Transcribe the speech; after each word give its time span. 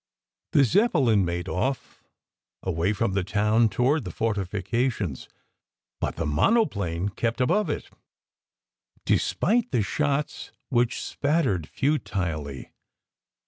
The 0.53 0.63
Zeppelin 0.63 1.23
made 1.25 1.47
off, 1.47 2.01
away 2.63 2.91
from 2.91 3.13
the 3.13 3.23
town 3.23 3.69
toward 3.69 4.03
the 4.03 4.09
fortifications, 4.09 5.29
but 5.99 6.15
the 6.15 6.25
monoplane 6.25 7.09
kept 7.09 7.39
above 7.39 7.69
it, 7.69 7.87
despite 9.05 9.69
the 9.69 9.83
shots 9.83 10.51
which 10.69 10.99
spattered 11.03 11.67
futilely. 11.69 12.71